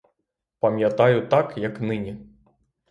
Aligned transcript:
Пам'ятаю 0.59 1.27
так, 1.27 1.57
як 1.57 1.81
нині. 1.81 2.27